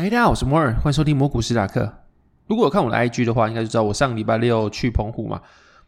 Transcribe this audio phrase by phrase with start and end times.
[0.00, 1.92] 嗨，大家好，我是摩尔，欢迎收听摩股史塔克。
[2.46, 5.42] 如果有看我的 IG 的话，应该就知道我上个礼拜六去澎湖嘛。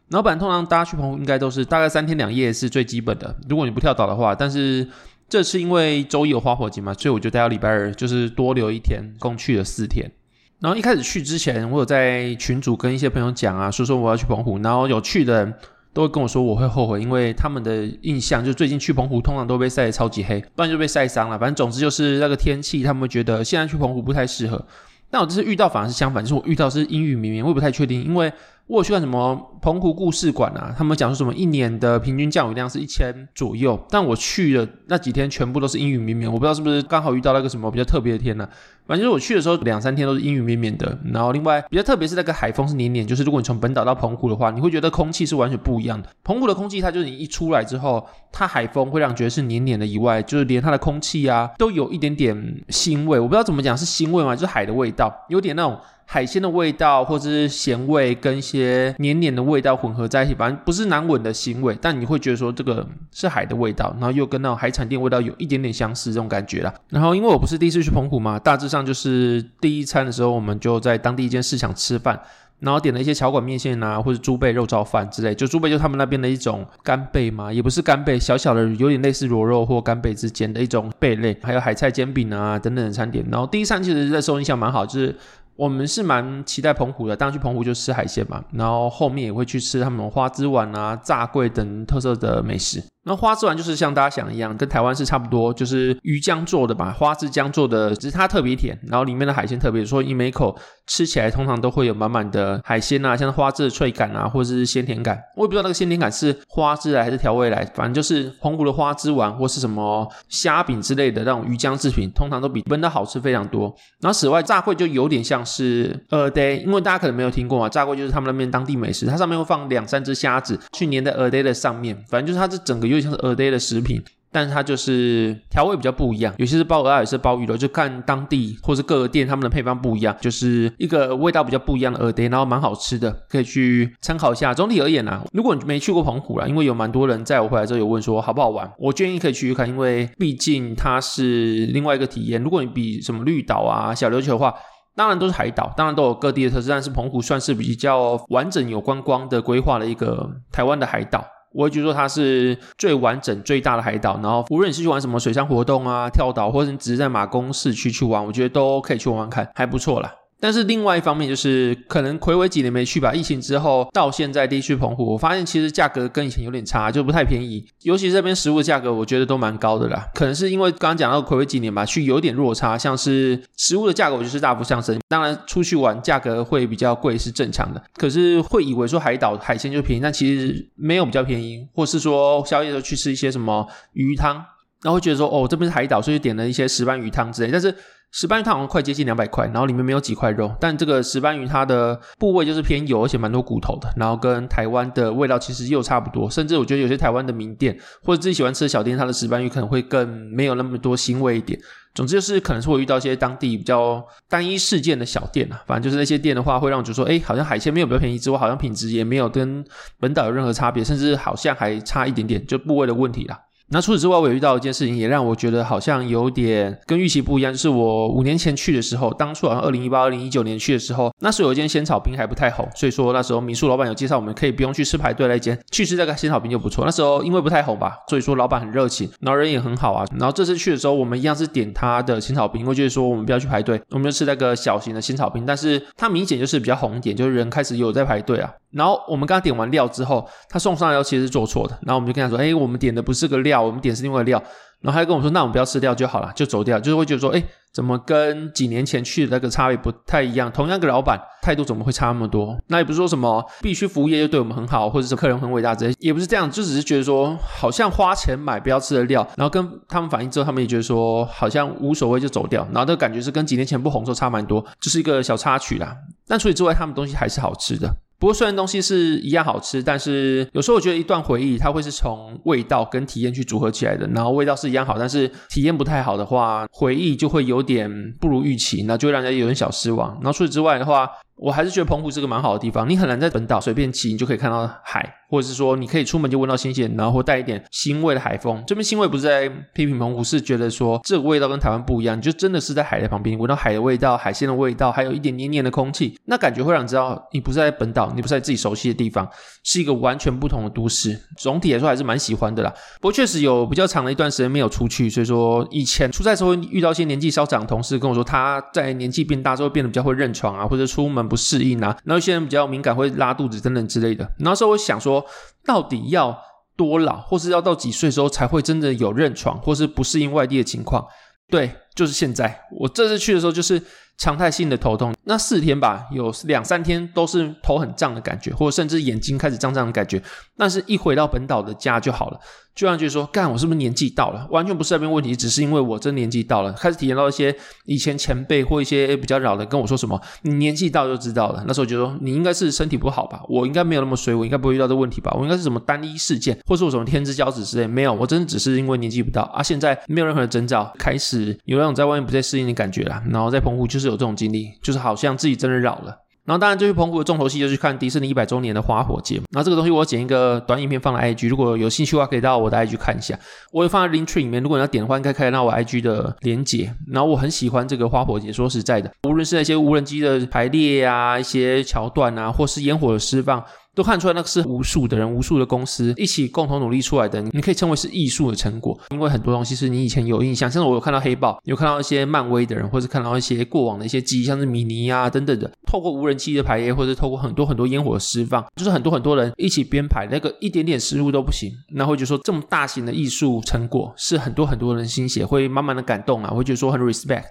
[0.09, 4.35] 老板通常大家去澎湖应该都是大概三天两夜是最基本的，如果你不跳岛的话。
[4.35, 4.85] 但是
[5.29, 10.11] 这次因为周一有花火节嘛，所以我就待到礼拜二，就是多留一天，共去了四天。
[10.59, 15.53] 然后一开始去之前，我有在群组跟一些朋友讲啊，说说我要去澎湖，然后有去的人。
[15.93, 21.37] 都会跟我说我会后悔，因为他们的印象就最近去澎湖通常都被晒得超级黑，不然就被晒伤了。
[21.37, 24.65] 反正总之就是那个天气，他们觉得现在去澎湖不太适合。
[25.09, 28.31] 但我这次遇到反而是相反，就是我遇到是阴雨绵绵，我也不太确定，因为。
[28.71, 30.73] 我去看什么澎湖故事馆啊？
[30.77, 38.47] 他们讲说什么一年的平均降雨量是一千左右，但我去的那几天全部都是阴雨绵绵，我不知道是不是刚好遇到那个什么比较特别的天呢、
[38.87, 40.97] 反正就是我去的时候两三天都是阴雨绵绵的。
[41.11, 46.07] 然后另外比较特别是那个海风是黏黏，就是如果你从本岛到澎湖的话，你会觉得空气是完全不一样的。
[46.23, 52.33] 澎湖的空气它就是你一出来之后，它海风会让你觉得是黏黏的，以外就是连它的空气啊都有一点点
[52.69, 54.33] 腥味，我不知道怎么讲是腥味吗？
[54.33, 55.77] 就是海的味道，有点那种。
[56.13, 66.73] 海鲜的味道，或者是咸味，跟一些黏黏的味道混合在一起，反正不是难闻的腥味，但你会觉得说这个是海的味道，然后又跟那种海产店味道有一点点相似这种感觉啦。
[66.89, 72.21] 然后因为我不是第一次去澎湖嘛，大致上就是第一餐的时候，我们就在当地一间市场吃饭。
[72.59, 83.25] 然后点了一些桥管面线啊，或者猪背肉燥饭之类，就猪背就他们那边的一种干贝嘛，也不是干贝，小小的有点类似螺肉或干贝之间的一种贝类，还有海菜煎饼啊等等的餐点。
[83.31, 85.15] 然后第一餐其实那时候印象蛮好，就是
[85.55, 92.83] 我们是蛮期待澎湖的，当然去澎湖就吃海鲜嘛，然后后面也会去吃他们花枝丸啊、炸桂等特色的美食。
[93.03, 105.19] 那花枝丸就是像大家想的一样，跟台湾是差不多，就是鱼浆做的吧，花枝浆做的，只是它特别甜，然后里面的海鲜特别，所以你每口吃起来通常都会有满满的海鲜啊，像花枝的脆感啊，或者是鲜甜感。
[105.35, 113.73] 我也不知道那个鲜甜感是花枝来还是调味来，反正就是澎湖的花枝丸或是什么虾饼之类的那种鱼浆制品，通常都比本的好吃非常多。
[113.99, 122.90] 然后此外，炸粿就有点像是呃，day，，因为大家可能没有听过嘛，炸粿就是他们那边当地美食，它上面会放两三只虾子去粘在蚵嗲的上面，反正就是它这整个。
[122.91, 134.53] 有点像是蚵嗲的食品，但是它就是调味比较不一样，有些是鲍蚵，有些是鲍鱼肉，就看当地或是各个店他们的配方不一样，就是一个味道比较不一样的蚵嗲，然后蛮好吃的，可以去参考一下。
[134.53, 142.41] 总体而言啊，如果你没去过澎湖啦，因为有蛮多人在我回来之后有问说好不好玩，我建议可以去看，因为毕竟它是另外一个体验。
[142.41, 144.53] 如果你比什么绿岛啊、小琉球的话，
[144.95, 151.25] 当然都是海岛，当然都有各地的特色，但是澎湖算是比较完整有观光的规划的一个台湾的海岛。
[151.53, 160.11] 我会觉得说它是最完整、最大的海岛，然后无论你是去玩什么水上活动啊、跳岛，或者你只是在马公市区去玩，我觉得都可以去玩玩看，还不错啦。
[160.41, 163.13] 但是另外一方面就是，可能睽违几年没去吧。
[163.13, 167.63] 疫情之后到现在第一次去澎湖，我发现其实价格跟以前有点差，就不太便宜。
[167.83, 170.03] 尤其这边食物的价格，我觉得都蛮高的啦。
[170.15, 174.99] 可能是因为刚刚讲到睽违几年吧，去有点落差，像是食物的价格，我就是大幅上升。
[175.07, 184.35] 当然出去玩价格会比较贵是正常的，可是会以为说海岛海鲜就便宜，但其实没有比较便宜，或是说宵夜的时候去吃一些什么鱼汤，
[184.81, 187.75] 然后会觉得说哦，这边是海岛，所以点了一些石斑鱼汤之类，但是。
[188.11, 201.57] 石斑鱼它好像快接近两百块，然后里面没有几块肉，但这个石斑鱼它的部位就是偏油，而且蛮多骨头的，然后跟台湾的味道其实又差不多，甚至我觉得有些台湾的名店或者自己喜欢吃的小店，它的石斑鱼可能会更没有那么多腥味一点。
[201.93, 209.63] 总之就是可能是我遇到一些当地比较单一事件的小店啊，反正就是那些店的话会让我觉得说，哎，好像海鲜没有比较便宜之外，好像品质也没有跟
[209.99, 213.39] 本岛有任何差别，甚至好像还差一点点，就部位的问题啦。
[213.73, 217.53] 那除此之外，我有遇到一件事情，也让我觉得好像有点跟预期不一样。
[217.53, 226.83] 就是我五年前去的时候，当初好像二零一八、二零一九年去的时候，那时候有一间仙草冰还不太红，所以说那时候民宿老板有介绍我们可以不用去吃排队那间，去吃这个仙草冰就不错。
[226.83, 230.05] 那时候因为不太红吧，所以说老板很热情，然后人也很好啊。
[230.19, 238.51] 然后这次去的时候，我们一样是点他的仙草冰，因为就是说我们不要去排队，我们就吃那个小型的仙草冰，但是它明显就是比较红点，就是人开始有在排队啊。
[238.71, 241.77] 然后我们刚点完料之后，他送上来料其实是做错的。
[241.81, 244.41] 然后我们就跟他说：“哎，我们点的不是个料，我们点是另外的料。”
[244.81, 250.51] 然后他就跟我说：“那我们不要吃掉就好了，就走掉。”就是会觉得说：“哎，怎么跟几年前去的那个差别不太一样？
[250.51, 252.57] 同样个老板态度怎么会差那么多？
[252.65, 259.21] 那也不是说什么必须服务业就对我们很好，或者是客人很伟大之类，也不是这样，就只是觉得说好像花钱买不要吃的料。
[259.37, 262.67] 然后跟他们反映之后，他们也觉得说好像无所谓就走掉。
[262.71, 265.95] 然后这个感觉是跟几年前不红的时候差蛮多，就是一个小插曲啦。
[266.27, 267.87] 但除此之外，他们东西还是好吃的。”
[268.21, 274.07] 不过虽然东西是一样好吃，但是有时候我觉得一段回忆它会是从味道跟体验去组合起来的。
[274.13, 277.89] 然后味道是一样好，但是体验不太好的话，回忆就会有点
[278.19, 280.13] 不如预期，那就会让人家有点小失望。
[280.21, 282.87] 然后除此之外的话，我还是觉得澎湖是个蛮好的地方。
[282.87, 288.63] 你很难在本岛随便骑，你就可以看到海，或者是说你可以出门就闻到新鲜，然后带一点腥味的海风。
[288.67, 294.41] 这边腥味不是在批评澎湖，是觉得说这个味道跟台湾不一样，你就真的是在海的旁边闻到海的味道、海鲜。
[294.41, 299.29] 的味道，还有一点黏黏的空气，那感觉会让你知道你不是在本岛，你不是在自己熟悉的地方，
[299.63, 301.15] 是一个完全不同的都市。
[301.37, 302.73] 总体来说还是蛮喜欢的啦。
[302.99, 314.27] 不过确实有比较长的一段时间没有出去，所以说以前出差时候遇到一些年纪稍长的同事跟我说，他在年纪变大之后变得比较会认床啊，或者出门不适应啊，然后有些人比较敏感会拉肚子等等之类的。
[314.39, 315.20] 那时候我想说，
[315.65, 316.37] 到底要
[316.75, 321.05] 多老，或是要到几岁时候才会真的有认床，或是不适应外地的情况？
[321.49, 322.61] 对，就是现在。
[322.79, 323.81] 我这次去的时候就是
[324.21, 330.21] 常态性的头痛，那四天吧，有两三天都是头很胀的感觉，或者甚至眼睛开始胀胀的感觉。
[330.55, 332.39] 但是一回到本岛的家就好了。
[332.73, 334.47] 就让觉说，干，我是不是年纪到了？
[334.49, 337.53] 完全不是那边问题，只是因为我真年纪到了，开始体验到一些
[337.83, 341.65] 以前前辈或一些比较老的跟我说什么，你年纪到就知道了。
[341.67, 343.41] 那时候就说，你应该是身体不好吧？
[343.49, 345.35] 我应该没有那么衰，我应该不会遇到这问题吧？
[345.37, 347.85] 我应该是什么单一事件，或是我什么天之骄子之类？
[347.85, 349.61] 没有，我真的只是因为年纪不到啊。
[349.61, 353.21] 现在没有任何的征兆，开始有那种在外面不太适应的感觉了。
[353.29, 356.15] 然后在澎湖就是有这种经历，就是好像自己真的老了。
[356.43, 359.35] 然后当然，就去澎湖的重头戏就去看迪士尼一百周年的花火节。
[359.51, 363.39] 然后这个东西我剪一个短影片放了 IG，如果有兴趣的话，可以到我的 IG 看一下。
[363.71, 366.91] 我会放在 Linktree 里面，如果你要点的话，应该可以看到我 IG 的连结。
[367.07, 373.63] 然后我很喜欢这个花火节，说实在的，无论是那些无人机的排列啊，一些桥段啊，或是烟火的释放。
[373.93, 377.41] 都看出来，那个是无数的人、无数的公司一起共同努力出来的。
[377.51, 385.69] 你可以称为是艺术的成果，因为很多东西是你以前有印象，像是我有看到黑豹，有看到一些漫威的人，或者看到一些过往的一些记忆，像是米妮啊等等的。
[385.85, 391.69] 透过无人机的排列，或者透过很多很多烟火的释放，就是很多很多人一起编排，那个一点点失误都不行。
[391.89, 397.43] 那会觉得说，这么大型的艺术成果是很多很多人心血，会慢慢的感动啊，会觉得说很 respect。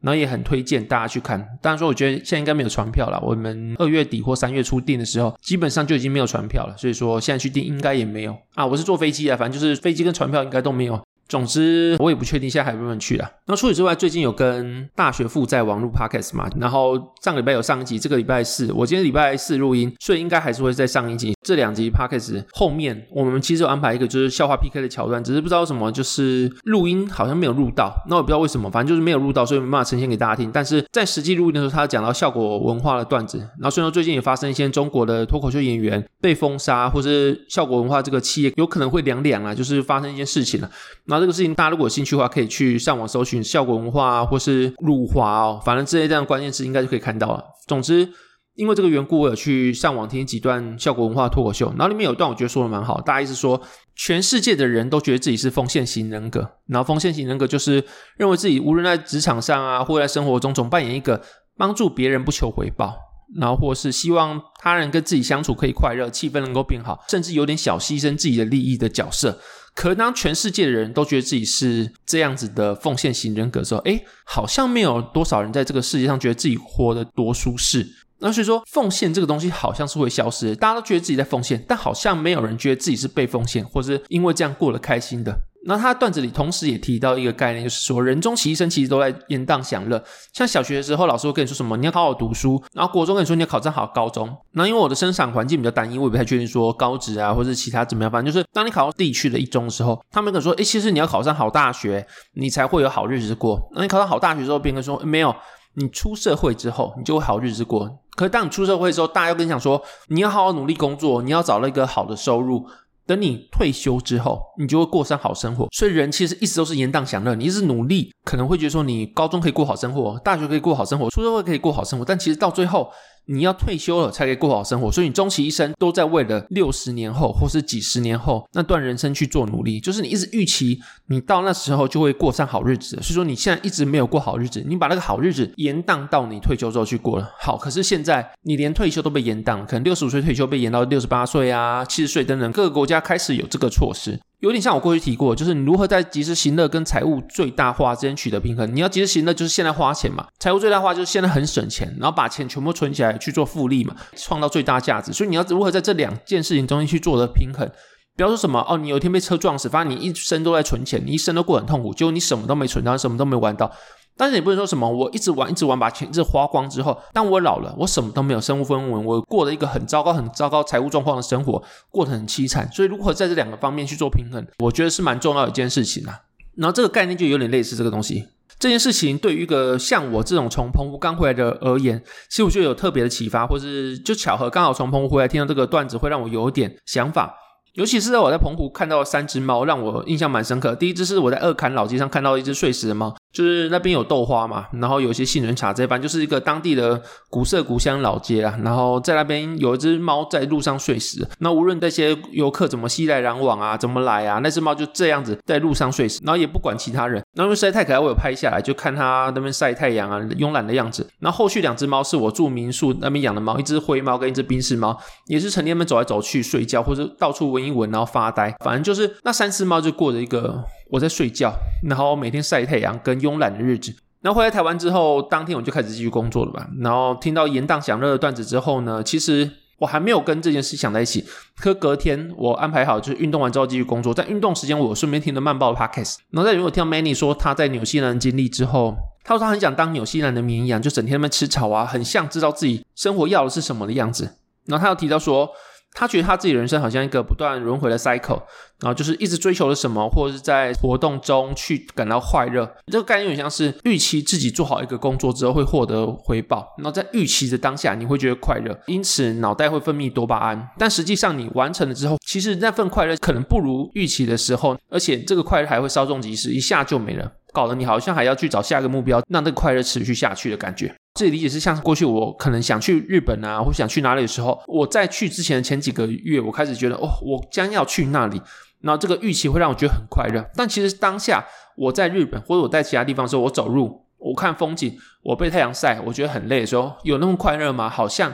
[0.00, 1.38] 然后也很推荐大家去看。
[1.60, 3.20] 当然说，我觉得现在应该没有船票了。
[3.20, 6.74] 我们二月底或三月初订的时候，基本上就已经没有船票了。
[6.76, 8.64] 所以说现在去订应该也没有啊。
[8.64, 11.00] 我是坐飞机啊，反正就是飞机跟船票应该都没有。
[11.28, 13.30] 总之，我也不确定现在还有没有人去了。
[13.46, 21.34] 那除此之外，最近有跟大学负债网络 podcast 嘛，然后上个礼拜有上一集，这个礼拜四，我今天礼拜四录音，所以应该还是会再上一集。
[21.46, 30.50] 这两集 podcast 后面，我们其实有安排一个就是笑话 PK 的桥段，只是不知道为什么，就是录音好像没有录到，那我不知道为什么，反正就是没有录到，所以没办法呈现给大家听。
[30.52, 40.70] 但是在实际录音的时候，他讲到效果文化的段子，然后虽然说最近也发生一些中国的脱口秀演员被封杀，或是效果文化这个企业有可能会凉凉啊，就是发生一件事情了。
[41.06, 47.44] 那这个事情大家如果有兴趣的话，可以去上网搜寻效果文化或是辱华哦，反正这些这样关键词应该就可以看到了。
[47.66, 48.08] 总之，
[48.54, 53.60] 因为这个缘故，我有去上网听几段效果文化脱口秀，然后里面有一段我觉得说的蛮好，大意是说
[53.94, 57.84] 全世界的人都觉得自己是奉献型人格，然后奉献型人格就是
[58.16, 61.22] 认为自己无论在职场上啊，或在生活中总扮演一个
[61.56, 62.96] 帮助别人不求回报，
[63.38, 69.38] 然后或是希望他人跟自己相处可以快乐，气氛能够变好，甚至有点小牺牲自己的利益的角色。
[69.78, 77.86] 可能当全世界的人都觉得自己是这样子的奉献型人格时候，诶，好像没有多少人在这个世界上觉得自己活得多舒适。
[78.18, 85.38] 那所以说，奉献这个东西好像是会消失，大家都觉得自己在奉献，但好像没有人觉得自己是被奉献，或是因为这样过得开心的。
[85.68, 90.02] 那他段子里同时也提到一个概念，就是说人终其一生其实都在延宕享乐。
[90.32, 94.34] 像小学的时候，老师会跟你说什么，你要好好读书；然后国中跟你说你要考上好高中。
[94.52, 98.10] 那因为我的生长环境比较单一，我也不太确定说高职啊，或者其他怎么样。
[98.10, 103.60] 反正就是当你考到地区的一中的时候，他们跟你说，诶，其实你要考上好大学，你才会有好日子过。
[103.74, 105.36] 那你考上好大学之后，别人说没有，
[105.74, 107.86] 你出社会之后，你就会好日子过。
[108.16, 112.66] 可是当你出社会之后，大家又跟你讲说，你要好好努力工作，你要找到一个好的收入。
[113.08, 115.66] 等你退休之后，你就会过上好生活。
[115.72, 117.34] 所以人其实一直都是延宕享乐。
[117.34, 122.04] 你一直努力，可能会觉得说你高中可以过好生活，大学可以过好生活，初中会可以过好生活。
[122.04, 122.92] 但其实到最后，
[123.28, 124.90] 你要退休了才可以过好生活。
[124.90, 129.78] 所以你终其一生都在为了六十年后或是几十年后那段人生去做努力。
[129.78, 132.96] 就是你一直预期你到那时候就会过上好日子。
[133.02, 137.30] 所以说你现在一直没有过好日子，你把那个好日子延宕到你退休之后去过了。
[137.38, 148.72] 好，可是现在你连退休都被延宕，可能六十五岁退休被延到六十八岁啊、七十岁等等，各个国家开始有这个措施，有点像我过去提过，就是你如何在及时行乐跟财务最大化之间取得平衡。
[148.72, 155.12] 你要及时行乐，就是现在花钱嘛；财务最大化就是现在很省钱，然后把钱全部存起来去做复利嘛，创造最大价值。
[155.12, 157.68] 所以你要如何在这两件事情中间去做的平衡？
[158.16, 163.70] 不要说什么哦，你有一天被车撞死，发现你一生都在存钱，你一生都过很痛苦，结果你什么都没存到，什么都没玩到。
[164.18, 172.68] 但是你不能说什么，我一直玩，一直玩，把钱一直花光之后，当我老了，我什么都没有，身无分文，我过了一个很糟糕、很糟糕财务状况的生活，过得很凄惨。
[172.72, 176.22] 所以，如何在这两个方面去做平衡，我觉得是蛮重要的一件事情啊。
[176.56, 178.26] 然后，这个概念就有点类似这个东西。
[178.58, 187.36] 这件事情对于一个像我这种从澎湖刚回来的而言，其实我觉得有特别的启发，或是就巧合刚好从澎湖回来听到这个段子，会让我有点想法。
[187.74, 190.74] 尤其是在我在澎湖看到三只猫，让我印象蛮深刻。
[190.74, 193.14] 第一只是我在二坎老街上看到一只睡死的猫。
[193.32, 198.58] 就是那边有豆花嘛，然后有一些杏仁茶这一般，就是一个当地的古色古香老街啊。
[198.64, 207.22] 然后在那边有一只猫在路上睡死，那无论那些游客怎么熙来攘往啊，怎么来啊，那只猫就这样子在路上睡死，然后也不管其他人。
[207.38, 211.08] 那因为实在太可爱，我有拍下来，就看它那边晒太阳啊，慵懒的样子。
[211.20, 218.54] 然后后续两只猫是我住民宿那边养的猫，一只灰猫跟一只宾士猫，也是成天们走来走去睡觉，或者到处闻一闻，然后发呆。
[218.64, 220.62] 反正就是那三只猫就过着一个。
[220.90, 221.52] 我在睡觉，
[221.86, 223.94] 然后每天晒太阳跟慵懒的日子。
[224.22, 226.66] 然后回来台湾之后，当天我就开始继续工作了吧。
[226.80, 231.24] 然后听到延宕享乐的段子之后呢，其实我还没有跟这件事想在一起。
[231.56, 234.12] 可隔天我安排好，就是运动完之后继续工作。
[234.12, 236.16] 在运动时间，我顺便听了慢报的 Podcast。
[236.30, 238.94] 然后在如果听到 Manny 说他在纽西兰经历之后，
[239.24, 244.36] 他说他很想当纽西兰的绵羊，就整天在那边吃草啊，很像知道自己生活要的是什么的样子。
[244.66, 245.50] 然后他又提到说。
[245.94, 248.40] 他觉得他自己人生好像一个不断轮回的 cycle，
[248.80, 252.70] 然后就是一直追求了什么，或者是在活动中去感到快乐。
[252.86, 260.68] 这个概念有点像是预期自己做好一个工作之后会获得回报，然后在预期的当下你会觉得快乐，因此脑袋会分泌多巴胺。
[260.78, 270.94] 但实际上你完成了之后，其实那份快乐可能不如预期的时候，而且这个快乐还会稍纵即逝，一下就没了，搞得你好像还要去找下一个目标，让这个快乐持续下去的感觉。
[271.18, 278.40] 自己理解是像过去我可能想去日本啊，或想去哪里的时候，我在去之前的前几个月，我开始觉得哦，我将要去那里，
[278.82, 280.48] 然后这个预期会让我觉得很快乐。
[280.54, 281.44] 但其实当下
[281.76, 287.90] 我在日本或者我在其他地方的时候，我走路，我看风景，我被太阳晒，我觉得很累的时候，有那么快乐吗？
[287.90, 288.32] 好像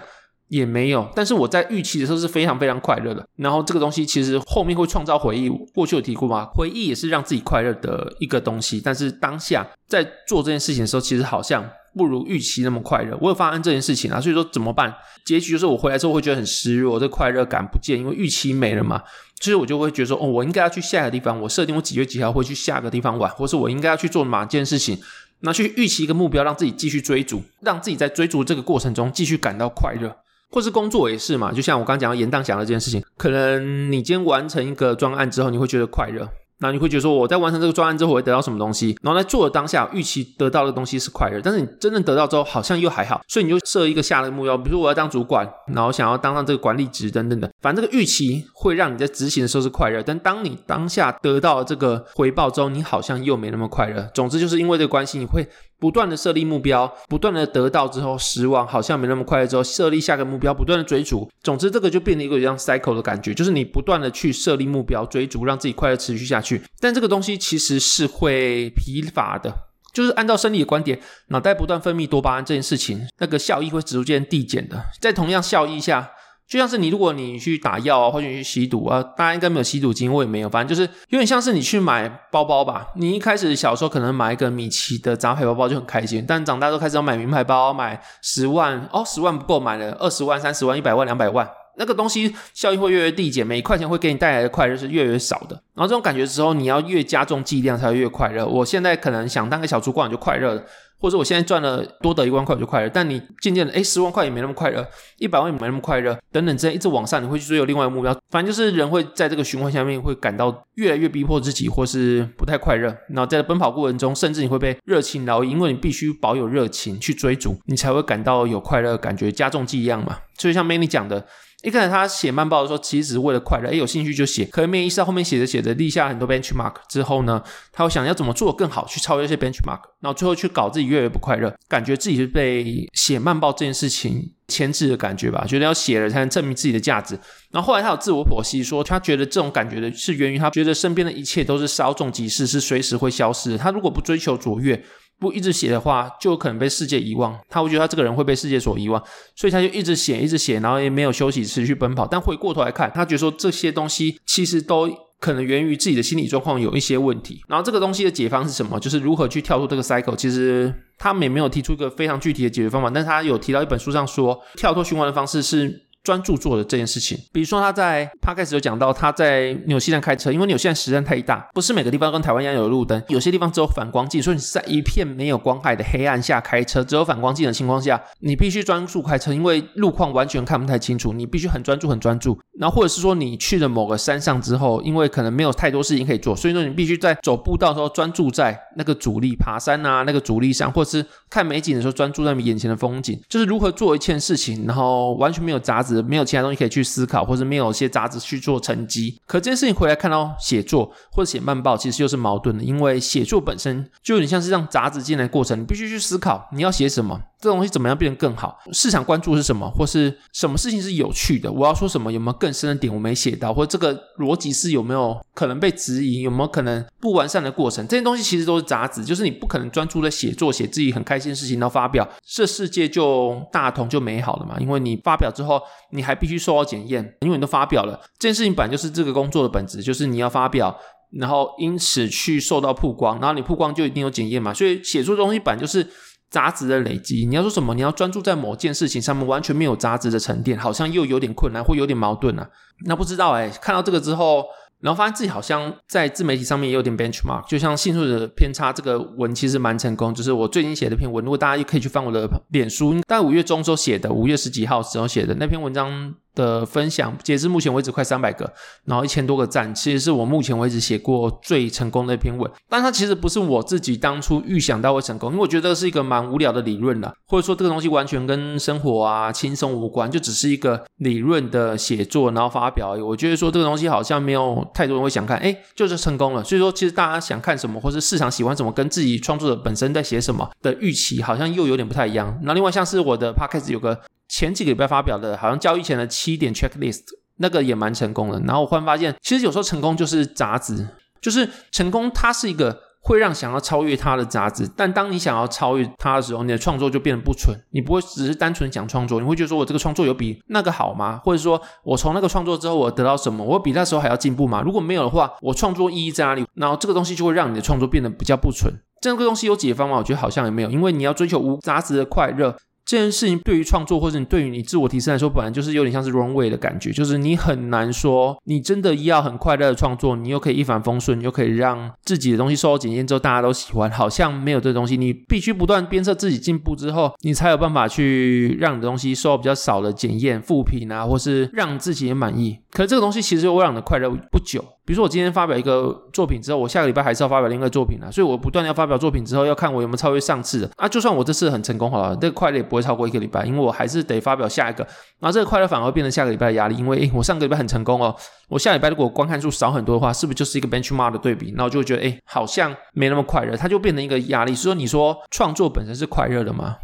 [0.48, 1.08] 也没有。
[1.16, 3.26] 但是我在预期的时候是非常非常快乐的。
[3.36, 5.48] 然后这个东西其实后面会创造回忆。
[5.74, 6.44] 过去有提过吗？
[6.54, 8.78] 回忆也是让自己快乐的一个东西。
[8.84, 11.64] 但是当下在做这件事情的时候，其实好像。
[11.96, 14.94] 不如预期那么快乐，我有发生这件事情啊，所以说怎么办？
[15.24, 19.02] 结局就是我回来之后会觉得很失落，这快乐感不见，因为预期没了嘛。
[19.40, 24.98] 所以我就会觉得说，哦，我应该要去下一个地方，我设定我几月几号会去下个地方玩，或是我应该要去做哪件事情，
[25.40, 30.16] 那去预期一个目标，让自己继续追逐，让自己在追逐这个过程中继续感到快乐，
[30.50, 31.52] 或是工作也是嘛。
[31.52, 36.28] 就像我刚刚讲到严当讲的这件事情，可能你今天完成一个专案之后，你会觉得快乐。
[36.64, 38.97] 那你会觉得说，我在完成这个专案之后，我会得到什么东西？
[39.02, 47.50] 然后在做的当下，预期得到的东西是快乐，但是你真正得到之后，好像又还好，所以你就设一个下的目标，比如说我要当主管，然后想要当上这个管理职等等的。
[47.61, 54.09] 反正这个预期会让你在执行的时候是快乐，但当你当下得到这个回报之后，你好像又没那么快乐。
[54.14, 55.47] 总之就是因为这个关系，你会。
[55.84, 59.46] 不断的设立目标，不断的得到之后失望，好像没那么快乐。
[59.46, 66.62] 之后设立下个目标，不断的追逐，总之这个就变成一个像 cycle 的感觉，就是你不断的去设立目标，追逐，让自己快乐持续下去。
[66.80, 69.54] 但这个东西其实是会疲乏的，
[69.92, 70.98] 就是按照生理的观点，
[71.28, 74.86] 脑袋不断分泌多巴胺这件事情，那个效益会逐渐递减的。
[75.02, 76.12] 在同样效益下。
[76.46, 80.48] 就像是你，如果你去打药啊，或者你去吸毒啊，大家应该没有吸毒经验，我也没有。
[80.48, 82.88] 反正就是有点像是你去买包包吧。
[82.96, 91.48] 你一开始小时候可能买一个米奇的杂牌包包就很开心，但长大都开始要买名牌包，买十万哦，十万不够，买了二十万、三十万、一百万、两百万，
[91.78, 95.60] 那个东西效益会越来越递减，每一块钱会给你带来的快乐是越来越少的。
[95.74, 98.46] 然后这种感觉之后，你要越加重剂量才会越快乐。
[98.46, 100.62] 我现在可能想当个小主管就快乐了。
[100.98, 104.86] 或者我现在赚了多得一万块我就快乐，但你渐渐的，诶，十万块也没那么快乐，
[105.18, 108.16] 一百万也没那么快乐，等等，这样一直往上，你会去追求另外一个目标。
[108.30, 112.96] 反正就是人会在这个循环下面会感到越来越逼迫自己，或是不太快乐。
[113.08, 120.18] 然后在奔跑过程中，甚至你会被热情劳役，因为你必须保有热情去追逐，你才会感到有快乐感觉，加重剂量嘛。
[120.38, 121.26] 所以像 Manny 讲的。
[121.64, 124.44] 一开始他写慢报的时候，其实只是为了快乐，诶，有兴趣就写。
[124.44, 127.42] 可能没意识到后面写着写着立下很多 benchmark 之后呢，
[127.73, 137.18] 他会想要怎么做更好，去超越这些 benchmark，然后最后去搞自己越来越不快乐，感觉自己是被写慢报这件事情牵制的感觉吧，觉得要写了才能证明自己的价值。
[137.50, 143.59] 然后后来他有自我剖析说，他觉得这种感觉的是源于他觉得身边的一切都是稍纵即逝，是随时会消失的。
[143.59, 144.85] 他如果不追求卓越。
[145.18, 147.38] 不一直写的话，就有可能被世界遗忘。
[147.49, 149.02] 他会觉得他这个人会被世界所遗忘，
[149.35, 152.06] 所以他就一直写，一直写，然后也没有休息，持续奔跑。
[152.06, 154.90] 但回过头来看，他觉得说这些东西其实都
[155.21, 157.42] 可能源于自己的心理状况有一些问题。
[157.49, 158.78] 然后这个东西的解方是什么？
[158.78, 160.14] 就是如何去跳出这个 cycle。
[160.14, 167.18] 其实他们也没有提出一个非常具体的解决方法，但是他有提到一本书上说，跳脱循环的方式是专注做的这件事情。
[167.32, 182.38] 比如说他在帕克斯有讲到他在纽西兰开车，因为纽西兰时间太大，不是每个地方跟台湾一样有路灯，有些地方只有反光镜，所以你在一片没有光害的黑暗下开车，只有反光镜的情况下，你必须专注开车，因为路况完全看不太清楚，你必须很专注很专注。
[182.58, 199.20] 然后或者是说你去了某个山上之后，因为可能没有太多事情可以做，所以说你必须在走步道的时候专注在那个阻力爬山啊，那个阻力上，或者是看美景的时候专注在你眼前的风景，就是如何做一件事情，然后完全没有杂质，没有其他东西可以去思考，或者没有一些杂志去做成绩。
[199.26, 207.20] 可这件事情回来看到写作或者写慢报，其实又是矛盾的，因为写作本身就有点像是让杂志进来的过程，你必须去思考你要写什么。
[207.44, 208.58] 这东西怎么样变得更好？
[208.72, 211.52] 市场关注是什么，或是什么事情是有趣的？
[211.52, 212.10] 我要说什么？
[212.10, 213.52] 有没有更深的点我没写到？
[213.52, 216.22] 或者这个逻辑是有没有可能被质疑？
[216.22, 217.86] 有没有可能不完善的过程？
[217.86, 224.56] 这些东西其实都是杂质，就是你不可能专注在写作，写自己很开心的事情，然后发表，这世界就大同就美好了嘛？
[224.58, 225.60] 因为你发表之后，
[225.90, 230.74] 你还必须受到检验，因为你都发表了，这件事情本来就是这个工作的本质，就是你要发表，
[231.18, 234.54] 然后因此去受到曝光，然后你曝光就一定有检验嘛？
[234.54, 235.86] 所以写作东西本就是。
[236.34, 237.72] 杂质的累积，你要说什么？
[237.76, 242.50] 你要专注在某件事情上面，完全没有杂质的沉淀，好像又有点困难，或有点矛盾啊。
[242.86, 244.44] 那不知道哎，看到这个之后，
[244.80, 256.16] 然后发现自己好像在自媒体上面也有点 benchmark，就像迅速的偏差这个文其实蛮成功，就是我最近写的篇文，如果大家也可以去翻我的脸书，大概五月中时候写的，五月十几号时候写的那篇文章。
[256.34, 258.52] 的分享，截至目前为止快三百个，
[258.84, 262.50] 然后一千多个赞，其实是我目前为止写过最成功的一篇文。
[262.68, 273.00] 但它其实不是我自己当初预想到会成功，因为我觉得是一个蛮无聊的理论了，或者说这个东西完全跟生活啊轻松无关，就只是一个理论的写作，然后发表而已。
[273.00, 276.42] 我觉得说这个东西好像没有太多人会想看，诶，就是成功了。
[276.42, 282.38] 所以说，其实大家想看什么，或是市场喜欢什么，跟自己创作者本身在写什么的预期，好像又有点不太一样。
[282.42, 284.00] 那另外像是我的 Podcast 有个。
[284.28, 287.02] 前几个礼拜发表的，好像交易前的七点 checklist，
[287.38, 288.40] 那个也蛮成功的。
[288.40, 290.88] 然后我忽然发现，其实有时候成功就是杂质，
[291.21, 294.69] 就是成功它是一个会让想要超越它的杂质。
[294.76, 301.21] 但当你想要超越它的时候，你的创作就变得不纯，你不会只是单纯讲创作，你会觉得说我这个创作有比那个好吗？
[301.23, 303.45] 或者说我从那个创作之后我得到什么？
[303.45, 304.62] 我比那时候还要进步吗？
[304.62, 306.47] 如果没有的话，我创作意义在哪里？
[306.54, 308.73] 然后这个东西就会让你的创作变得比较不纯。
[309.02, 309.99] 这个东西有解方吗？
[309.99, 312.57] 我觉得好像也没有，因为你要追求无杂质的快乐。
[312.84, 324.96] 这件事情对于创作或者你对于你自我提升来说，本来就是有点像是 runway 的感觉，就是你很难说你真的要很快乐的创作，你又可以一帆风顺，你又可以让自己的东西受到检验之后大家都喜欢，好像没有这东西。
[324.96, 332.58] 你必须不断鞭策自己进步之后，你才有办法去让你的东西受到比较少的检验、复评啊，或是让自己也满意。
[332.75, 334.60] 可是这个东西其实会让你的快乐不久。
[334.84, 340.89] 比如说我今天发表一个作品之后，我下个礼拜还是要发表另一个作品啊，所以我不断要发表作品之后，要看我有没有超越上次的啊。
[340.89, 344.84] 就算我这次很成功好了，这个快乐也不会超过一个礼拜，因为我还是得发表下一个，
[345.21, 348.15] 然后这个快乐反而会变成下个礼拜的压力，因为诶，我上个礼拜很成功哦，
[348.49, 351.54] 我下礼拜如果观看数少很多的话，是不是就是一个 benchmark 的对比？
[351.56, 354.52] 那我就会觉得诶，好像没那么快乐，它就变成一个压力。
[354.52, 356.75] 所以说，你说创作本身是快乐的吗？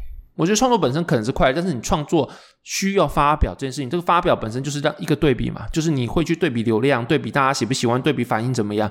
[0.40, 2.26] 我觉得创作本身可能是快乐，但是你创作
[2.62, 8.90] 需要发表这件事情，这个发表本身就是让一个对比嘛，就是你会去对比流量，对比大家喜不喜欢，对比反应怎么样。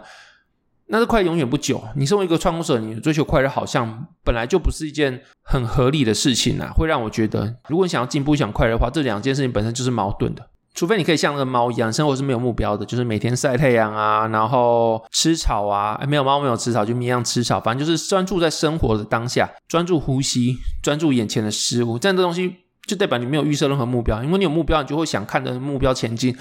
[0.92, 1.84] 那是快永远不久。
[1.96, 10.50] 你身为一个创作者，你追求快乐好像本来就不是一件很合理的事情啊，会让我觉得，如果你想要进步、想快乐的话，这两件事情本身就是矛盾的。
[10.80, 22.00] 除非你可以像那个猫一样，生活是没有目标的，就是每天晒太阳啊，然后吃草啊，哎，没有猫没有吃草，就一样吃草，反正就是专注在生活的当下，专注呼吸，专注眼前的事物。
[22.00, 22.56] 这样的东西
[22.88, 26.34] 就代表你没有预设任何目标，因为你有目标，你就会想看着目标前进，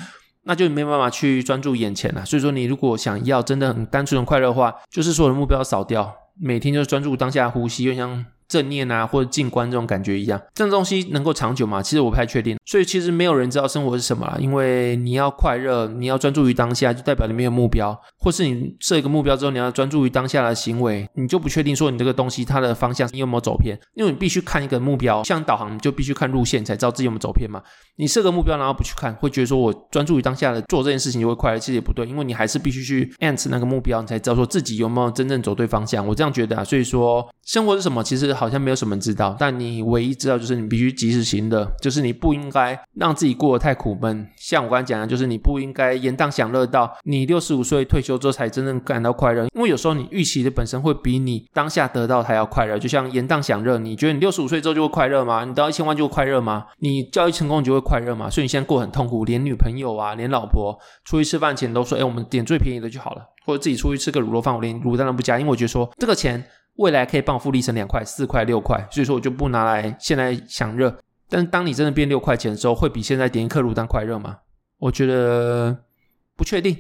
[0.44, 2.24] 那就没办法去专注眼前了。
[2.24, 8.24] 所以说，你如果想要真的很单纯的快乐的话，就是所有的目标扫掉，每天就是专注当下呼吸，就像。
[8.48, 11.82] 正念啊，或者静观这种感觉一样，这种东西能够长久吗？
[11.82, 12.56] 其实我不太确定。
[12.64, 27.62] 所以其实没有人知道生活是什么啦，因为你要快乐，你要专注于当下，就代表你没有目标，或是你设一个目标之后，你要专注于当下的行为，你就不确定说你这个东西它的方向你有没有走偏，因为你必须看一个目标，像导航你就必须看路线才知道自己有没有走偏嘛。
[27.96, 36.06] 你设个目标然后不去看，会觉得说我专注于当下的做这件事情就会快乐，其实也不对，因为你还是必须去 ance 那个目标，你才知道说自己有没有真正走对方向。
[36.06, 39.37] 我这样觉得啊，所以说生活是什么，其实好像没有什么知道。
[39.38, 44.27] 但你唯一知道就是你必须及时行乐，就是你不应该让自己过得太苦闷。
[44.37, 49.46] 像我刚才讲的，就是你不应该延宕享乐到你六十五岁退休之后才真正感到快乐。
[49.55, 52.79] 因为有时候你预期的本身会比你当下得到还要快乐。
[52.79, 55.44] 就像延宕享乐，你觉得你六十五岁之后就会快乐吗？
[55.44, 56.64] 你得到一千万就会快乐吗？
[56.79, 58.31] 你交易成功你就会快乐吗？
[58.31, 66.44] 所以你现在过很痛苦，连女朋友啊，连老婆出去吃饭前都说：“哎，我们点最便宜的就好了。”或者自己出去吃个卤肉饭，我连卤蛋都不加，因为我觉得说这个钱。
[66.79, 70.99] 未来可以帮我复利成两块、四块、六块，所以说我就不拿来现在享热。
[71.29, 74.38] 但是当你真的变六块钱的时候，会比现在点一颗卤蛋快热吗？
[74.79, 75.85] 我觉得
[76.37, 76.77] 不确定。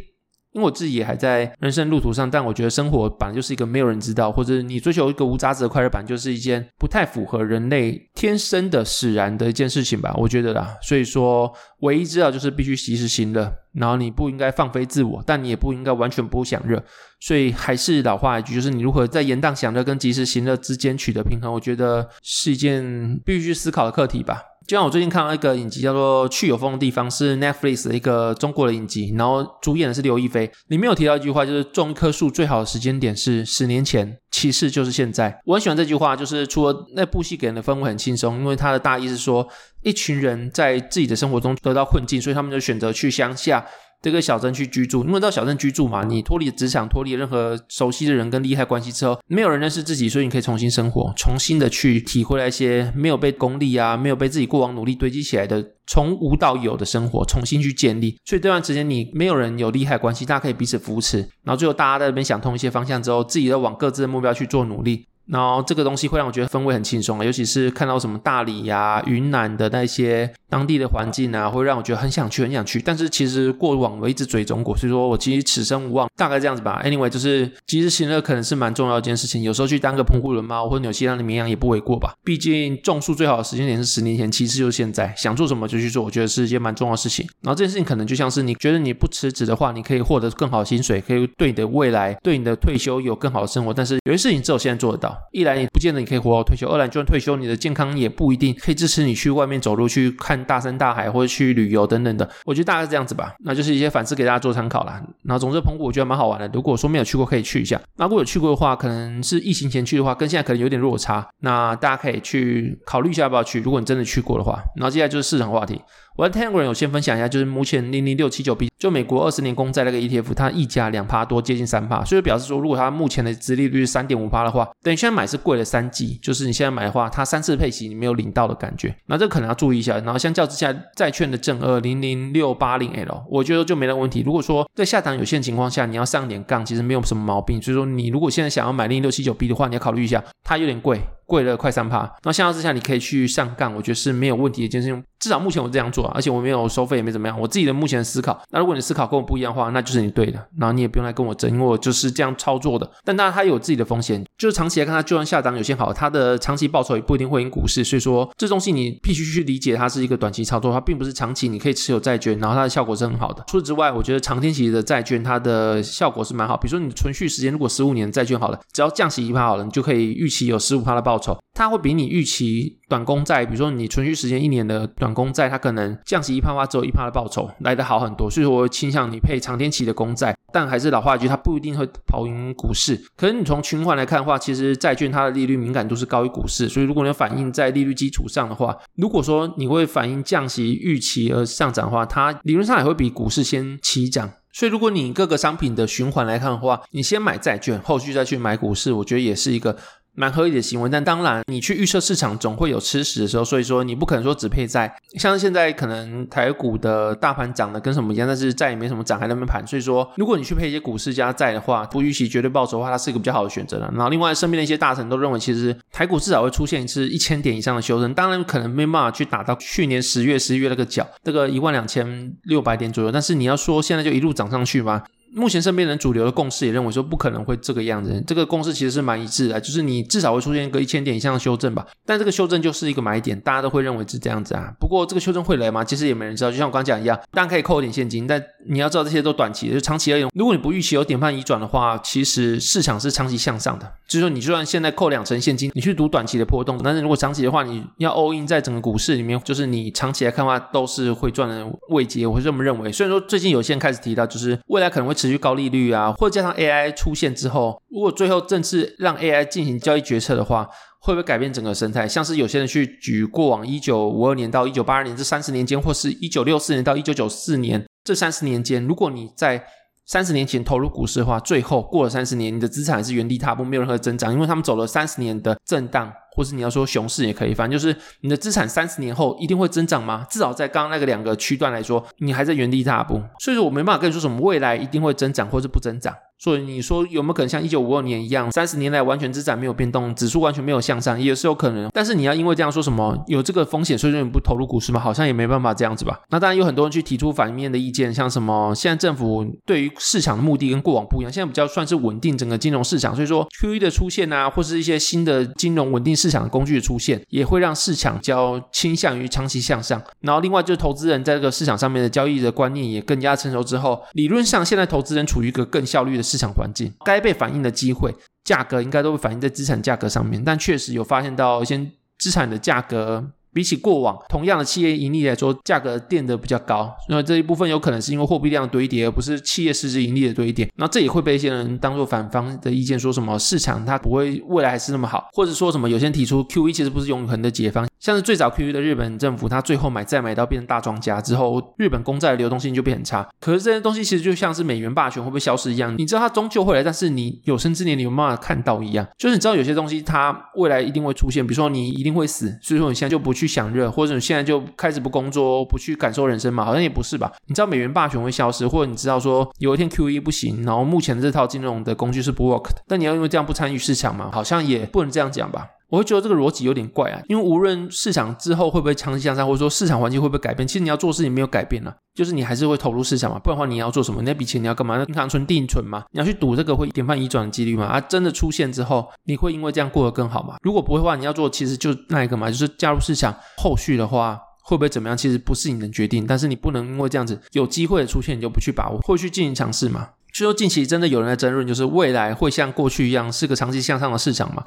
[0.58, 10.76] 因为我自己也还在人生路途上，但我觉得生活本来就是一个没有人知道，或者你追求一个无杂质的快乐版，就是一件不太符合人类天生的使然的一件事情吧，我觉得啦。
[10.82, 16.82] 所以说，唯一知道就是必须及时行乐，然后你不应该放飞自我，但你也不应该完全不享乐。
[17.20, 24.42] 所以还是老话一句，就是你如何在延宕享乐跟及时行乐之间取得平衡，我觉得是一件必须思考的课题吧。
[24.68, 30.52] 就像我最近看到一个影集，叫做《去有风的地方》，是 Netflix 的一个中国的影集，然后主演的是刘亦菲。
[30.66, 35.40] 里面有提到一句话，就是种一棵树最好的时间点是十年前，其次就是现在。
[35.46, 39.48] 我很喜欢这句话，就是除了那部戏给人的氛围很轻松，因为它的大意是说，
[39.80, 43.64] 一群人在自己的生活中得到困境，所以他们就选择去乡下。
[44.00, 58.16] 这个小镇去居住，因为到小镇居住嘛，你脱离职场，脱离任何熟悉的人跟利害关系之后，没有人认识自己，所以你可以重新生活，重新的去体会那些没有被功利啊，没有被自己过往努力堆积起来的从无到有的生活，重新去建立。
[58.24, 65.06] 所以这段时间你没有人有利害关系，大家可以彼此扶持，然后最后大家在那边想通一些方向之后，自己都往各自的目标去做努力。
[65.28, 72.80] 然后这个东西会让我觉得氛围很轻松啊，尤其是看到什么大理呀、云南的那些当地的环境啊，会让我觉得很想去、很想去。
[72.80, 76.80] 但是其实过往我一直追踪过，所以说我其实此生无望，大概这样子吧。
[76.84, 82.14] Anyway，就是及时行乐可能是蛮重要一件事情，有时候去当个澎湖人猫或者纽西兰的绵羊也不为过吧。
[82.24, 87.26] 毕竟种树最好的时间点是十年前，其次就是现在，想做什么就去做，我觉得是一件蛮重要的事情。
[87.42, 93.74] 然后这件事情可能就像是你觉得你不辞职的话，你可以获得更好的薪水，可以对你的未来、对你的退休有更好的生活。
[93.74, 95.98] 但是有些事情只有现在做得到，一来你不见得。
[95.98, 102.30] 你可以活到退休，二来就算退休，你的健康也不一定可以支持你去外面走路、去看大山大海或者去旅游等等的。
[102.44, 105.02] 我觉得大概是这样子吧，那就是一些反思给大家做参考啦。
[105.24, 106.48] 然后总之，澎湖我觉得蛮好玩的。
[106.54, 107.80] 如果说没有去过，可以去一下。
[107.96, 111.26] 那如果有去过的话，可能是疫情前去的话，跟现在可能有点落差。
[111.40, 113.60] 那大家可以去考虑一下要不要去。
[113.60, 115.80] 如果你真的去过的话，然后接下来就是市场话题。
[116.18, 129.96] 我在 Telegram 有先分享一下，就是目前零零六七九 B 就美国二十年公债那个 ETF，它溢价两趴多，接近三趴，所以表示说，如果它目前的殖利率是三点五趴的话，等于现在买是贵了三季，就是你现在买的话，它三次配息你没有领到的感觉，那这可能要注意一下。
[129.98, 134.24] 然后相较之下，债券的正二零零六八零 L，我觉得就没那问题。
[134.26, 137.62] 如果说在下档有限情况下，你要上点杠，其实没有什么毛病。
[137.62, 141.00] 所以说，你如果现在想要买零零六七九 B 的话，你要考虑一下，它有点贵。
[141.28, 145.04] 贵了快三趴，那相较之下，你可以去上杠，我觉得是没有问题的一件事情。
[145.20, 147.38] 至少目前我这样做，而且我没有收费，也没怎么样。
[147.38, 152.88] 我自己的目前的思考，那如果你思考跟我不一样的话，那就是你对的，然后你也不用来跟我争，因为我就是这样操作的。
[153.04, 157.82] 但当然，它有自己的风险，就是长期来看，它就算下档有些好，它的长期报酬也不一定会赢股市。
[157.82, 163.42] 所以说，这东西你必须去理解，它是一个短期操作，它并不是长期你可以持有债券，然后它的效果是很好的。
[163.48, 166.56] 除此之外，我觉得长天期的债券它的效果是蛮好。
[166.56, 171.98] 比如说你存续时间如果十五年债券好了，只要降息一趴好了，你就可以预期有十五趴的报酬，它会比。
[171.98, 178.30] 你预期短公债，比如说你存续时间一年的短公债，它可能降息一趴，只有一趴的报酬来得好很多。
[178.30, 182.96] 所以说我倾向你配长天期的公债，但还是老话一句，它不一定会跑赢股市。
[183.16, 194.30] 可是你从循环来看的话，其实债券它的利率敏感度是高于股市，所以如果你反映在利率基础上的话，如果说你会反映降息预期而上涨的话，它理论上也会比股市先起涨。
[194.52, 199.76] 所以如果你各个商品的循环来看的话，你先买债券，后续再去买股市，我觉得也是一个。
[200.18, 204.92] 蛮合理的行为，但当然，你去预测市场总会有吃屎的时候，所以说你不可能说只配债。
[205.16, 209.64] 像现在可能台股的大盘涨得跟什么一样，但是债也没什么涨，还在那边盘。
[209.64, 213.88] 所以说，如果你去配一些股市加债的话，不预期绝对报酬的话，它是一个比较好的选择了。
[213.94, 223.12] 然后，另外身边的一些大臣都认为，其实台股至少会出现一次一千点以上的修正，当然可能没办法去打到去年十月、十一月那个角，这个一万两千六百点左右。
[223.12, 225.04] 但是你要说现在就一路涨上去吗？
[225.34, 231.86] 目前身边人主流的共识也认为说不可能会这个样子，这个共识其实是蛮一致的，就是你至少会出现一个一千点以上的修正吧。
[232.06, 234.72] 但这个修正就是一个买点，大家都会认为是这样子啊。
[234.80, 235.84] 不过这个修正会来吗？
[235.84, 236.50] 其实也没人知道。
[236.50, 243.92] 就像我刚讲一样，当然可以扣一点现金，但你要知道这些都短期的，就长期而言，如果你不预期有典范移转的话，其实市场是长期向上的。
[244.06, 252.26] 就是说，你就算现在扣两成现金，你去赌短期的波动，但是如果长期的话，你要 all in 在整个股市里面，就是你长期来看的话，都是会赚的位阶。
[252.26, 252.90] 我会这么认为。
[252.90, 256.12] 虽然说最近有些人开始提到，就是未来可能会持续高利率啊。
[256.12, 260.68] 或者加上 AI 出现之后，如果最后正式让 AI 进行交易决策的话，
[261.00, 262.06] 会不会改变整个生态？
[262.06, 269.64] 像是有些人去举过往一九五二年到一九八二年这三十年间，或是一九六四年到一九九四年这三十年间，如果你在
[270.06, 280.24] 三十年前投入股市的话，最后过了三十年，你的资产是原地踏步，没有任何增长，因为他们走了三十年的震荡，或是你要说熊市也可以，反正就是你的资产三十年后一定会增长吗？
[280.30, 286.14] 至少在刚刚那个两个区段来说，你还在原地踏步，所以说我没办法跟你说什么未来一定会增长或是不增长。
[286.40, 291.90] 所以你说有没有可能像一九五二年一样，三十年来完全资产没有变动，指数完全没有向上，也是有可能。
[291.92, 295.00] 但是你要因为这样说什么有这个风险，所以说你不投入股市吗？
[295.00, 296.20] 好像也没办法这样子吧。
[296.30, 310.02] 那当然有很多人去提出反面的意见，像什么现在政府对于市场的目的跟过往不一样，现在比较算是稳定整个金融市场，所以说 QE 的出现啊，或是一些新的金融稳定市市场的工具的出现，也会让市场较倾向于长期向上。
[310.20, 316.92] 然后另外就是投资人在这个市场上面的交易的观念也更加成熟之后，理论上现在投资人处于一个更效率的市场环境。
[317.02, 318.14] 该被反映的机会，
[318.44, 323.30] 价格应该都会反映在资产价格上面，但确实有发现到一些资产的价格。
[323.58, 330.70] 比起过往同样的企业盈利来说，价格垫得比较高，那这一部分有可能是因为货币量堆叠，而不是企业实质盈利的堆叠。
[330.76, 343.28] 那这也会被一些人当做反方的意见，说什么市场它不会未来还是那么好，或者说什么有些人提出 QE 其实不是永恒的解方，像是最早 QE 的日本政府，它最后买债买到变成大庄家之后，日本公债的流动性就变很差。
[343.40, 356.64] 可是这些东西其实就像是美元霸权会不会消失一样，你知道它终究会来，但是你有生之年你有没办法看到一样，就是你知道有些东西它未来一定会出现，比如说你一定会死，所以说你现在就不去享乐，或者你现在就开始不工作，不去感受人生嘛？
[356.64, 357.32] 好像也不是吧？
[357.46, 364.30] 你知道美元霸权会消失，或者你知道说有一天 QE 不行，然后目前这套金融的工具是不 work 的，但你要因为这样不参与市场嘛？
[364.32, 365.66] 好像也不能这样讲吧？
[365.88, 374.20] 我会觉得这个逻辑有点怪啊，因为无论市场之后会不会长期向上，或者说市场环境会不会改变，其实你要做事情没有改变啊，就是你还是会投入市场嘛，不然的话你要做什么？
[374.22, 374.98] 那笔钱你要干嘛？
[374.98, 376.04] 那银行存定存嘛？
[376.12, 377.86] 你要去赌这个会典范移转的几率嘛？
[377.86, 380.56] 啊，真的出现之后，你会因为这样过得更好吗？
[380.62, 383.34] 如果不会的话，你要做其实就那一个嘛，就是加入市场。
[383.56, 385.16] 后续的话会不会怎么样？
[385.16, 390.10] 其实不是你能决定，但是你不能因为这样子有机会的出现你就不去把握，会去进行尝试嘛？
[390.34, 394.62] 所以说近期真的有人在争论，就是未来会像过去一样是个长期向上的市场吗？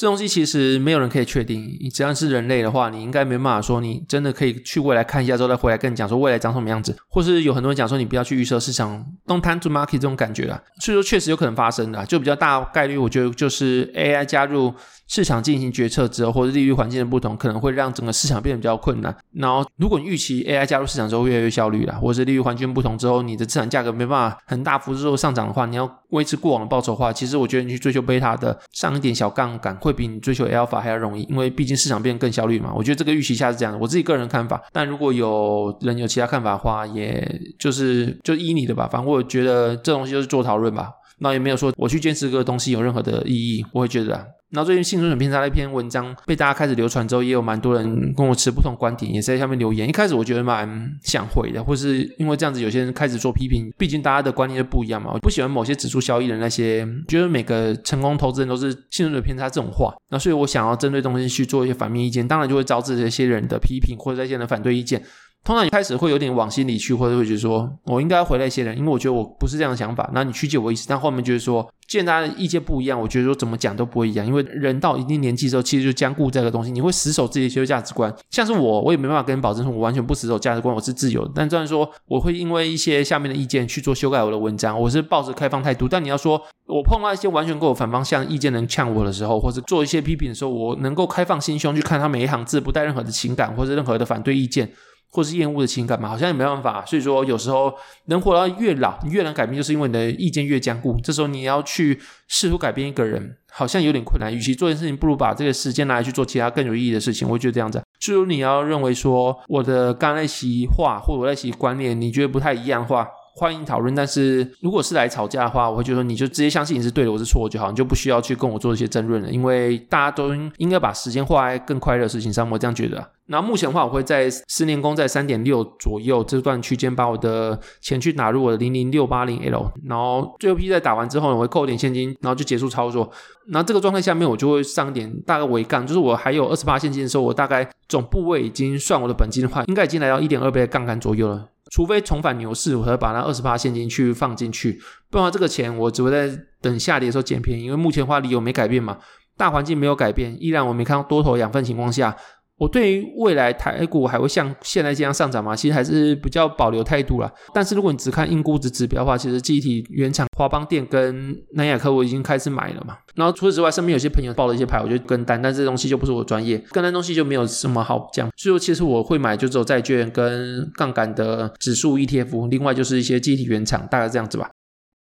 [0.00, 1.76] 这东西其实没有人可以确定。
[1.78, 10.58] 你只要是人类的话，你应该没办法说你真的可以去未来看一下之后再回来跟你讲说未来长什么样子，或是有很多人讲说你不要去预测市场，Don't time to market 这种感觉啊。
[10.80, 14.72] 所以说确实有可能发生的，就比较大概率，我觉得就是 AI 加入。
[15.10, 19.14] 市场进行决策之后，或者利率环境的不同，可能会让整个市场变得比较困难。
[19.32, 32.72] 然后，如果你预期 AI 加入市场之后越来越效率了，或者是利率环境不同之后，你的资产价格没办法很大幅度上涨的话，你要维持过往的报酬的话，其实我觉得你去追求贝塔的上一点小杠杆，会比你追求 Alpha 还要容易，因为毕竟市场变得更效率嘛。
[32.72, 34.62] 我觉得这个预期下是这样的，我自己个人看法。
[34.72, 38.88] 但如果有人有其他看法的话，也就是就依你的吧。
[38.88, 40.92] 反正我觉得这东西就是做讨论吧。
[41.18, 44.24] 那也没有说我去坚持这个东西有任何的意义，我会觉得。
[44.50, 49.88] 然后最近幸存者偏差那篇文章被大家开始流传之后，也有蛮多人跟我持不同观点，也是在下面留言。
[49.88, 50.68] 一开始我觉得蛮
[51.02, 53.72] 想回的，或是因为这样子，有些人开始做批评。
[53.78, 55.12] 毕竟大家的观念就不一样嘛。
[55.14, 59.94] 我不喜欢某些指数交易的那些，觉得每个成功投资人都是幸存者偏差这种话。
[60.10, 65.00] 那所以我想要针对东西去做一些反面意见，当然就会招致这些人的批评或者这些人的反对意见。
[65.42, 70.08] 通常一开始会有点往心里去，或者会觉得说我应该回来一些人，因为我觉得我不是这样的想法。
[70.12, 74.24] 那你曲解我意思，但后面就是说，既然大家意见不一样，我觉得说怎么讲都不会一样。
[74.26, 78.14] 因为人到一定年纪之后，其实就僵固这个东西，你会死守自己的一些价值观。
[78.30, 81.32] 像是我，我也没办法跟你保证说，我完全不死守价值观，我是自由的。
[81.34, 85.88] 但虽然说我会因为一些下面的意见去做修改我的文章，我是抱着开放态度。
[85.88, 94.70] 但你要说我碰到一些完全跟我反方向意见能呛我的时候，或者做一些批评的时候，我能够开放心胸去看他每一行字，不带任何的情感或者任何的反对意见。
[95.10, 96.84] 或是厌恶的情感嘛，好像也没办法。
[96.86, 97.72] 所以说，有时候
[98.06, 100.98] 能活到越老，你越能改变，就是因为你的意见越坚固。
[101.02, 104.34] 这时候你要去试图改变一个人，好像有点困难。
[104.34, 107.28] 与其做件事情，不如把这个时间拿来去做其他更有意义的事情。
[107.28, 107.82] 我觉得这样子。
[107.98, 123.10] 所以说，你要认为说我的刚那席话或者我那席观念，你觉得不太一样的话，欢迎讨论，但是如果是来吵架的话，我会觉得你就直接相信你是对的，我是错的就好，你就不需要去跟我做一些争论了，因为大家都应该把时间花在更快乐的事情上，我这样觉得。
[123.30, 133.08] 那目前的话，我会在十年工在三点六左右这段区间，把我的钱去打入我的零零六八零 L，然后最后一批在打完之后呢，我会扣点现金，然后就结束操作。
[133.46, 141.48] 那这个状态下面，我就会上点大概尾杠，就是我还有二十八现金的时候，我大概总部位已经算我的本金的话，应该已经来到一点二倍的杠杆左右了。
[141.70, 146.28] 除非重返牛市，我才把那二十八现金去放进去，不然这个钱我只会在
[146.60, 147.66] 等下跌的时候捡便宜。
[147.66, 148.98] 因为目前的话理由没改变嘛，
[149.36, 152.16] 大环境没有改变，依然我没看到多头养分情况下。
[152.60, 155.56] 我对于未来台股还会像现在这样上涨吗？
[155.56, 157.32] 其实还是比较保留态度啦。
[157.54, 162.98] 但是如果你只看硬估值指标的话，其实记忆体原厂华邦电跟南亚科我已经开始买了嘛。
[163.14, 168.28] 然后除此之外，身边有些朋友报了一些牌，我就跟单，但这东西就不是我专业，跟单东西就没有什么好讲。
[168.36, 174.50] 所以，其实我会买就只有债券跟杠杆的指数 ETF，另外就是一些记忆体原厂，大概这样子吧。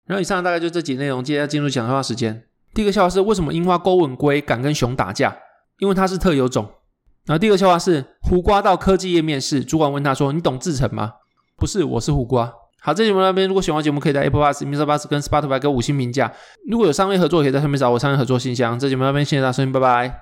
[0.08, 2.41] 然后以上大概就这几内容，接下来进入讲笑话时间。
[2.74, 5.36] 第一个笑话是为什么樱花钩吻鲑敢跟熊打架？
[5.80, 6.65] 因为它是特有种。
[7.25, 11.13] 然后第二个笑话是，胡瓜到科技业面试，主管问他说：“你懂制成吗
[11.55, 12.51] ？”“不是，我是胡瓜。”
[12.82, 14.86] 好，这节目那边如果喜欢节目，可以在 Apple Podcast、Mr.
[14.86, 16.32] Bus 跟 Spotify 给五星评价。
[16.69, 18.79] 如果有商业合作，可以在上面找我商业合作信箱。
[18.79, 20.19] 这节目那边谢谢大家收听，拜拜。